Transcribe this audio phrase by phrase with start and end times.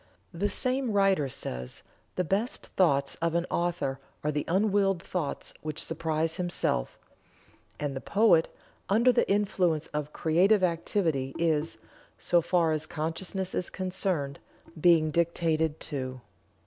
[0.33, 1.83] The same writer says:
[2.15, 6.97] "The best thoughts of an author are the unwilled thoughts which surprise himself;
[7.79, 8.47] and the poet,
[8.89, 11.77] under the influence of creative activity, is,
[12.17, 14.39] so far as consciousness is concerned,
[14.81, 16.19] being dictated to."